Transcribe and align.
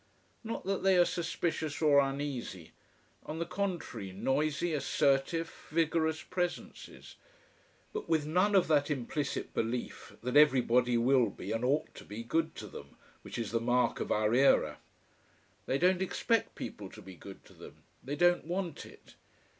Not 0.43 0.63
that 0.65 0.81
they 0.81 0.97
are 0.97 1.05
suspicious 1.05 1.79
or 1.79 1.99
uneasy. 1.99 2.71
On 3.27 3.37
the 3.37 3.45
contrary, 3.45 4.11
noisy, 4.11 4.73
assertive, 4.73 5.53
vigorous 5.69 6.23
presences. 6.23 7.17
But 7.93 8.09
with 8.09 8.25
none 8.25 8.55
of 8.55 8.67
that 8.67 8.89
implicit 8.89 9.53
belief 9.53 10.13
that 10.23 10.35
everybody 10.35 10.97
will 10.97 11.29
be 11.29 11.51
and 11.51 11.63
ought 11.63 11.93
to 11.93 12.03
be 12.03 12.23
good 12.23 12.55
to 12.55 12.65
them, 12.67 12.97
which 13.21 13.37
is 13.37 13.51
the 13.51 13.61
mark 13.61 13.99
of 13.99 14.11
our 14.11 14.33
era. 14.33 14.79
They 15.67 15.77
don't 15.77 16.01
expect 16.01 16.55
people 16.55 16.89
to 16.89 17.01
be 17.03 17.13
good 17.13 17.45
to 17.45 17.53
them: 17.53 17.83
they 18.03 18.15
don't 18.15 18.45
want 18.47 18.87
it. 18.87 19.13